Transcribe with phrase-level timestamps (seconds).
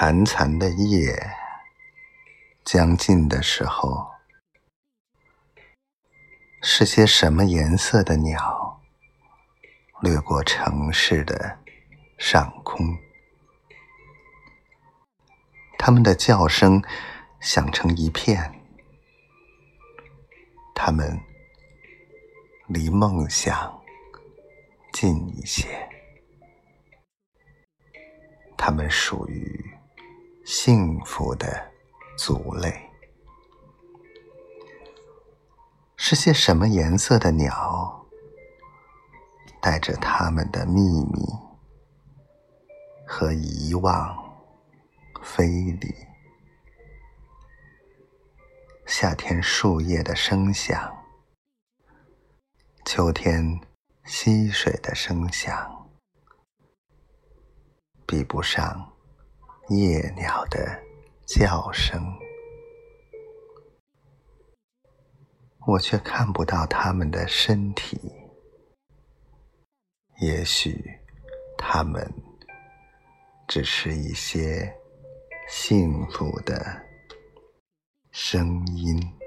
[0.00, 1.12] 潺潺的夜
[2.64, 4.12] 将近的时候，
[6.62, 8.80] 是些什么颜色的鸟
[10.00, 11.58] 掠过城市的
[12.16, 12.96] 上空？
[15.76, 16.80] 它们的叫声
[17.40, 18.54] 响成一片，
[20.76, 21.20] 它们
[22.68, 23.82] 离梦想
[24.92, 25.88] 近一些，
[28.56, 29.74] 它们属于。
[30.50, 31.70] 幸福的
[32.16, 32.90] 族类
[35.94, 38.06] 是些什么颜色的鸟？
[39.60, 41.22] 带着他们的秘密
[43.06, 44.16] 和遗忘
[45.22, 45.94] 飞离。
[48.86, 51.04] 夏天树叶的声响，
[52.86, 53.60] 秋天
[54.06, 55.90] 溪水的声响，
[58.06, 58.94] 比不上。
[59.68, 60.82] 夜鸟的
[61.26, 62.02] 叫声，
[65.66, 68.00] 我却看不到它们的身体。
[70.20, 70.82] 也许，
[71.58, 72.10] 它们
[73.46, 74.74] 只是一些
[75.48, 76.82] 幸福的
[78.10, 79.17] 声音。